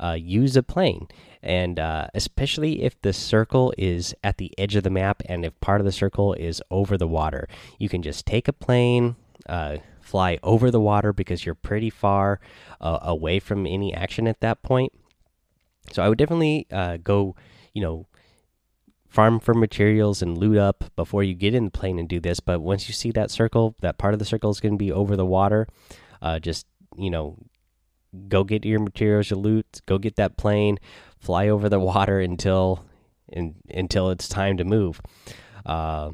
uh, 0.00 0.16
use 0.18 0.56
a 0.56 0.62
plane. 0.62 1.06
And 1.42 1.78
uh, 1.78 2.08
especially 2.14 2.82
if 2.82 3.00
the 3.02 3.12
circle 3.12 3.74
is 3.76 4.14
at 4.24 4.38
the 4.38 4.52
edge 4.58 4.74
of 4.74 4.84
the 4.84 4.90
map 4.90 5.22
and 5.26 5.44
if 5.44 5.58
part 5.60 5.80
of 5.80 5.84
the 5.84 5.92
circle 5.92 6.32
is 6.32 6.62
over 6.70 6.96
the 6.96 7.06
water, 7.06 7.48
you 7.78 7.88
can 7.88 8.02
just 8.02 8.26
take 8.26 8.48
a 8.48 8.52
plane, 8.52 9.16
uh, 9.48 9.76
fly 10.00 10.38
over 10.42 10.70
the 10.70 10.80
water 10.80 11.12
because 11.12 11.44
you're 11.44 11.54
pretty 11.54 11.90
far 11.90 12.40
uh, 12.80 12.98
away 13.02 13.38
from 13.38 13.66
any 13.66 13.92
action 13.92 14.26
at 14.26 14.40
that 14.40 14.62
point. 14.62 14.92
So 15.92 16.02
I 16.02 16.08
would 16.08 16.18
definitely 16.18 16.66
uh, 16.72 16.96
go, 16.96 17.36
you 17.74 17.82
know, 17.82 18.06
farm 19.08 19.40
for 19.40 19.54
materials 19.54 20.22
and 20.22 20.36
loot 20.36 20.58
up 20.58 20.84
before 20.96 21.22
you 21.22 21.34
get 21.34 21.54
in 21.54 21.66
the 21.66 21.70
plane 21.70 21.98
and 21.98 22.08
do 22.08 22.20
this. 22.20 22.40
But 22.40 22.60
once 22.60 22.88
you 22.88 22.94
see 22.94 23.10
that 23.12 23.30
circle, 23.30 23.74
that 23.80 23.98
part 23.98 24.14
of 24.14 24.18
the 24.18 24.24
circle 24.24 24.50
is 24.50 24.60
going 24.60 24.74
to 24.74 24.78
be 24.78 24.92
over 24.92 25.16
the 25.16 25.26
water. 25.26 25.66
Uh, 26.20 26.38
just 26.38 26.66
you 26.96 27.10
know, 27.10 27.36
go 28.28 28.44
get 28.44 28.64
your 28.64 28.80
materials, 28.80 29.30
your 29.30 29.38
loot, 29.38 29.80
go 29.86 29.98
get 29.98 30.16
that 30.16 30.36
plane, 30.36 30.78
fly 31.18 31.48
over 31.48 31.68
the 31.68 31.80
water 31.80 32.20
until 32.20 32.84
in, 33.28 33.56
until 33.70 34.10
it's 34.10 34.28
time 34.28 34.56
to 34.56 34.64
move. 34.64 35.00
Uh, 35.64 36.12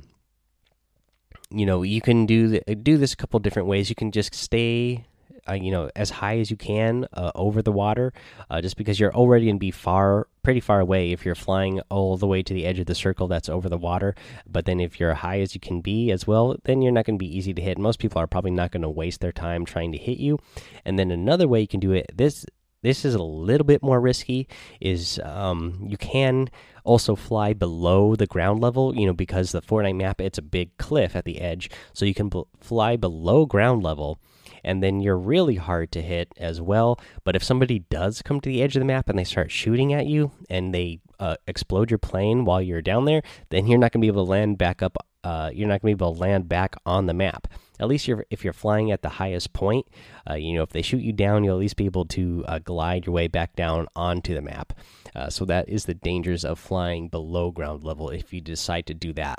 you 1.51 1.67
know, 1.67 1.83
you 1.83 2.01
can 2.01 2.27
do 2.27 2.49
the, 2.49 2.75
do 2.77 2.97
this 2.97 3.13
a 3.13 3.17
couple 3.17 3.39
different 3.41 3.69
ways. 3.69 3.89
You 3.89 3.95
can 3.95 4.11
just 4.11 4.35
stay 4.35 5.05
uh, 5.49 5.55
you 5.55 5.71
know 5.71 5.91
as 5.97 6.11
high 6.11 6.39
as 6.39 6.51
you 6.51 6.57
can 6.57 7.07
uh, 7.13 7.33
over 7.35 7.63
the 7.63 7.73
water 7.73 8.13
uh, 8.51 8.61
just 8.61 8.77
because 8.77 8.99
you're 8.99 9.15
already 9.15 9.47
going 9.47 9.57
to 9.57 9.61
be 9.61 9.71
far 9.71 10.29
pretty 10.43 10.61
far 10.61 10.81
away 10.81 11.13
if 11.13 11.25
you're 11.25 11.35
flying 11.35 11.81
all 11.89 12.17
the 12.17 12.27
way 12.27 12.43
to 12.43 12.53
the 12.53 12.67
edge 12.67 12.79
of 12.79 12.87
the 12.87 12.95
circle 12.95 13.29
that's 13.29 13.49
over 13.49 13.69
the 13.69 13.79
water. 13.79 14.15
But 14.47 14.65
then 14.65 14.81
if 14.81 14.99
you're 14.99 15.15
high 15.15 15.41
as 15.41 15.55
you 15.55 15.61
can 15.61 15.81
be 15.81 16.11
as 16.11 16.27
well 16.27 16.57
then 16.65 16.83
you're 16.83 16.93
not 16.93 17.05
going 17.05 17.19
to 17.19 17.25
be 17.25 17.37
easy 17.37 17.55
to 17.55 17.63
hit. 17.63 17.79
Most 17.79 17.99
people 17.99 18.21
are 18.21 18.27
probably 18.27 18.51
not 18.51 18.73
going 18.73 18.83
to 18.83 18.91
waste 18.91 19.21
their 19.21 19.33
time 19.33 19.65
trying 19.65 19.93
to 19.93 19.99
hit 19.99 20.19
you. 20.19 20.39
And 20.85 20.99
then 20.99 21.11
another 21.11 21.49
way 21.49 21.61
you 21.61 21.69
can 21.69 21.81
do 21.81 21.93
it 21.93 22.11
this 22.15 22.45
this 22.83 23.05
is 23.05 23.15
a 23.15 23.23
little 23.23 23.65
bit 23.65 23.83
more 23.83 24.01
risky 24.01 24.49
is 24.81 25.21
um, 25.23 25.87
you 25.89 25.97
can 25.97 26.51
also 26.83 27.15
fly 27.15 27.53
below 27.53 28.17
the 28.17 28.27
ground 28.27 28.61
level 28.61 28.93
you 28.97 29.07
know 29.07 29.13
because 29.13 29.53
the 29.53 29.63
fortnite 29.63 29.97
map 29.97 30.21
it's 30.21 30.39
a 30.39 30.43
big 30.43 30.77
cliff 30.79 31.15
at 31.15 31.25
the 31.25 31.41
edge. 31.41 31.71
So 31.93 32.05
you 32.05 32.15
can 32.15 32.31
fly 32.61 32.97
below 32.97 33.47
ground 33.47 33.83
level 33.83 34.19
and 34.65 34.83
then 34.83 35.01
you're 35.01 35.19
really 35.19 35.57
hard 35.57 35.93
to 35.93 36.03
hit 36.03 36.33
as 36.37 36.61
well. 36.61 37.01
But 37.25 37.37
if 37.37 37.45
somebody 37.45 37.81
does 37.91 38.23
come 38.23 38.41
to 38.41 38.49
the 38.49 38.63
edge 38.63 38.77
of 38.77 38.81
the 38.81 38.87
map 38.87 39.09
and 39.09 39.19
they 39.19 39.25
start 39.25 39.51
shooting 39.51 39.93
at 39.93 40.07
you 40.07 40.33
and 40.49 40.75
they 40.75 41.01
uh, 41.19 41.37
explode 41.47 41.91
your 41.91 41.99
plane 41.99 42.45
while 42.45 42.61
you're 42.63 42.83
down 42.83 43.05
there, 43.05 43.23
then 43.51 43.67
you're 43.67 43.79
not 43.79 43.93
going 43.93 44.01
to 44.01 44.05
be 44.05 44.09
able 44.09 44.25
to 44.25 44.31
land 44.31 44.59
back 44.59 44.83
up. 44.83 44.97
Uh, 45.25 45.51
you're 45.55 45.69
not 45.69 45.81
going 45.81 45.93
to 45.93 45.97
be 45.97 46.05
able 46.05 46.15
to 46.15 46.21
land 46.21 46.49
back 46.49 46.75
on 46.85 47.07
the 47.07 47.15
map. 47.15 47.47
At 47.79 47.89
least 47.89 48.09
you're, 48.09 48.25
if 48.31 48.45
you're 48.45 48.53
flying 48.53 48.91
at 48.91 49.03
the 49.03 49.09
highest 49.09 49.53
point, 49.53 49.87
uh, 50.29 50.35
you 50.35 50.55
know 50.55 50.63
if 50.63 50.71
they 50.71 50.83
shoot 50.83 51.03
you 51.03 51.13
down, 51.13 51.45
you'll 51.45 51.57
at 51.57 51.61
least 51.61 51.77
be 51.77 51.85
able 51.85 52.07
to 52.07 52.45
uh, 52.49 52.59
glide 52.59 53.07
your 53.07 53.15
way 53.15 53.29
back 53.29 53.55
down 53.55 53.87
onto 53.95 54.35
the 54.35 54.43
map. 54.43 54.73
Uh, 55.15 55.31
so 55.31 55.45
that 55.45 55.69
is 55.69 55.85
the 55.85 55.95
dangers 55.95 56.45
of 56.45 56.59
flying 56.59 57.09
below 57.09 57.51
ground 57.51 57.85
level 57.85 58.09
if 58.11 58.33
you 58.33 58.41
decide 58.41 58.87
to 58.87 58.95
do 58.95 59.13
that. 59.13 59.39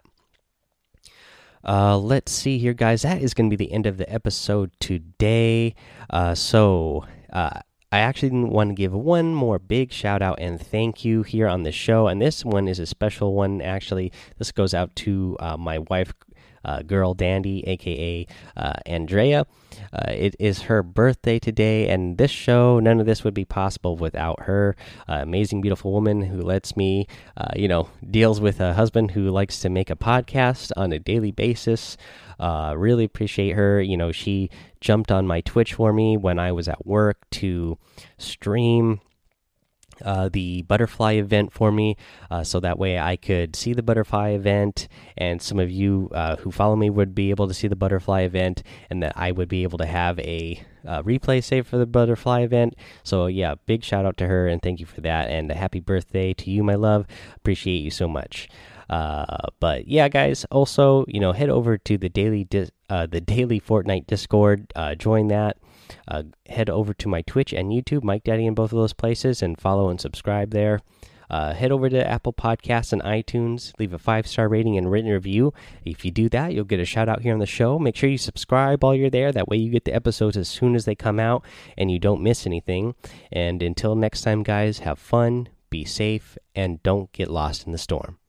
Uh, 1.66 1.98
let's 1.98 2.32
see 2.32 2.58
here, 2.58 2.74
guys. 2.74 3.04
That 3.04 3.22
is 3.22 3.34
going 3.34 3.50
to 3.50 3.56
be 3.56 3.66
the 3.66 3.72
end 3.72 3.86
of 3.86 3.98
the 3.98 4.12
episode 4.12 4.72
today. 4.80 5.76
Uh, 6.10 6.36
so, 6.36 7.06
uh, 7.32 7.62
I 7.92 8.00
actually 8.00 8.30
didn't 8.30 8.50
want 8.50 8.72
to 8.72 8.74
give 8.74 8.92
one 8.92 9.36
more 9.36 9.60
big 9.60 9.92
shout 9.92 10.24
out 10.24 10.40
and 10.42 10.60
thank 10.60 11.06
you 11.06 11.22
here 11.22 11.48
on 11.48 11.62
the 11.62 11.72
show. 11.72 12.08
And 12.08 12.20
this 12.20 12.44
one 12.44 12.68
is 12.68 12.80
a 12.80 12.88
special 12.88 13.36
one, 13.36 13.62
actually. 13.62 14.12
This 14.40 14.52
goes 14.52 14.74
out 14.74 14.96
to 14.96 15.38
uh, 15.40 15.58
my 15.58 15.78
wife, 15.78 16.12
Girl 16.86 17.14
Dandy, 17.14 17.68
aka 17.68 18.28
uh, 18.56 18.74
Andrea. 18.86 19.46
Uh, 19.92 20.12
it 20.12 20.36
is 20.40 20.64
her 20.64 20.84
birthday 20.84 21.40
today, 21.40 21.88
and 21.90 22.18
this 22.18 22.32
show, 22.32 22.80
none 22.80 23.00
of 23.00 23.06
this 23.06 23.24
would 23.24 23.34
be 23.34 23.46
possible 23.46 23.96
without 23.96 24.42
her. 24.42 24.76
Uh, 25.08 25.20
amazing, 25.22 25.62
beautiful 25.62 25.92
woman 25.92 26.22
who 26.22 26.42
lets 26.42 26.78
me, 26.78 27.08
uh, 27.38 27.52
you 27.56 27.68
know, 27.68 27.90
deals 28.10 28.40
with 28.40 28.60
a 28.60 28.74
husband 28.74 29.12
who 29.12 29.30
likes 29.30 29.60
to 29.60 29.70
make 29.70 29.90
a 29.90 29.96
podcast 29.96 30.72
on 30.78 30.92
a 30.92 31.00
daily 31.00 31.32
basis. 31.32 31.98
Uh, 32.40 32.74
really 32.78 33.04
appreciate 33.04 33.52
her. 33.52 33.82
You 33.82 33.98
know, 33.98 34.12
she 34.12 34.50
jumped 34.82 35.12
on 35.12 35.28
my 35.28 35.42
Twitch 35.42 35.76
for 35.76 35.94
me 35.94 36.18
when 36.18 36.40
I 36.40 36.52
was 36.52 36.68
at 36.68 36.86
work 36.86 37.30
to 37.32 37.78
stream 38.18 39.00
uh, 40.04 40.30
the 40.30 40.62
butterfly 40.64 41.14
event 41.14 41.54
for 41.54 41.72
me 41.72 41.96
uh, 42.30 42.44
so 42.44 42.60
that 42.60 42.78
way 42.78 43.00
I 43.00 43.16
could 43.16 43.56
see 43.56 43.74
the 43.74 43.84
butterfly 43.84 44.30
event 44.30 44.88
and 45.18 45.42
some 45.42 45.60
of 45.60 45.72
you 45.72 46.10
uh, 46.14 46.36
who 46.38 46.52
follow 46.52 46.76
me 46.76 46.90
would 46.90 47.16
be 47.16 47.30
able 47.30 47.48
to 47.48 47.54
see 47.54 47.68
the 47.68 47.76
butterfly 47.76 48.22
event 48.22 48.64
and 48.90 49.02
that 49.02 49.14
I 49.16 49.32
would 49.32 49.48
be 49.48 49.64
able 49.64 49.78
to 49.80 49.86
have 49.86 50.20
a 50.20 50.64
uh, 50.86 51.02
replay 51.04 51.42
save 51.44 51.66
for 51.66 51.78
the 51.78 51.86
butterfly 51.86 52.42
event. 52.42 52.76
So, 53.04 53.28
yeah, 53.28 53.56
big 53.66 53.84
shout 53.84 54.06
out 54.06 54.18
to 54.18 54.28
her 54.28 54.48
and 54.48 54.62
thank 54.62 54.80
you 54.80 54.86
for 54.86 55.02
that. 55.02 55.30
And 55.30 55.50
a 55.50 55.56
happy 55.56 55.80
birthday 55.80 56.34
to 56.34 56.52
you, 56.52 56.64
my 56.64 56.76
love. 56.76 57.08
Appreciate 57.38 57.78
you 57.78 57.92
so 57.92 58.08
much. 58.08 58.50
Uh, 58.90 59.48
but 59.60 59.88
yeah, 59.88 60.10
guys, 60.10 60.46
also, 60.52 61.06
you 61.08 61.20
know, 61.20 61.32
head 61.32 61.50
over 61.50 61.78
to 61.78 61.98
the 61.98 62.10
daily, 62.10 62.46
the 62.50 63.24
daily 63.26 63.60
Fortnite 63.62 64.08
Discord, 64.08 64.72
join 64.98 65.30
that 65.30 65.58
uh, 66.08 66.24
head 66.48 66.70
over 66.70 66.94
to 66.94 67.08
my 67.08 67.22
Twitch 67.22 67.54
and 67.54 67.72
YouTube, 67.72 68.04
Mike 68.04 68.24
Daddy, 68.24 68.46
in 68.46 68.54
both 68.54 68.72
of 68.72 68.78
those 68.78 68.94
places, 68.94 69.42
and 69.42 69.60
follow 69.60 69.90
and 69.90 70.00
subscribe 70.00 70.52
there. 70.52 70.80
Uh, 71.30 71.54
head 71.54 71.72
over 71.72 71.90
to 71.90 72.08
Apple 72.08 72.34
Podcasts 72.34 72.94
and 72.94 73.02
iTunes, 73.02 73.72
leave 73.80 73.94
a 73.94 73.98
five 73.98 74.28
star 74.28 74.48
rating 74.48 74.78
and 74.78 74.92
written 74.92 75.10
review. 75.10 75.54
If 75.84 76.06
you 76.06 76.12
do 76.12 76.30
that, 76.30 76.54
you'll 76.54 76.64
get 76.66 76.80
a 76.80 76.86
shout 76.86 77.10
out 77.10 77.22
here 77.22 77.34
on 77.34 77.40
the 77.40 77.46
show. 77.46 77.80
Make 77.80 77.96
sure 77.96 78.10
you 78.10 78.18
subscribe 78.18 78.84
while 78.84 78.94
you're 78.94 79.10
there. 79.10 79.32
That 79.32 79.48
way, 79.48 79.58
you 79.58 79.72
get 79.72 79.86
the 79.86 79.96
episodes 79.96 80.38
as 80.38 80.48
soon 80.48 80.76
as 80.76 80.86
they 80.86 80.96
come 80.96 81.20
out 81.20 81.44
and 81.78 81.90
you 81.90 81.98
don't 81.98 82.22
miss 82.22 82.46
anything. 82.46 82.94
And 83.32 83.64
until 83.64 83.96
next 83.96 84.22
time, 84.22 84.44
guys, 84.44 84.80
have 84.80 85.00
fun, 85.00 85.50
be 85.70 85.86
safe, 85.86 86.38
and 86.54 86.84
don't 86.84 87.12
get 87.14 87.32
lost 87.32 87.66
in 87.66 87.72
the 87.72 87.78
storm. 87.80 88.20